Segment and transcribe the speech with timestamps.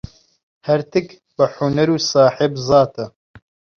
[0.67, 3.05] هەرتک بە حونەر و ساحێب زاتە.